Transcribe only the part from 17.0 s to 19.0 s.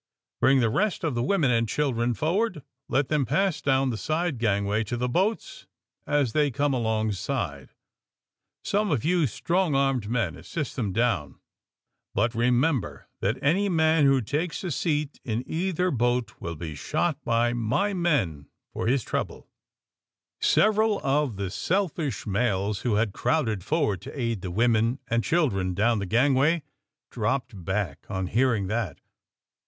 by my men for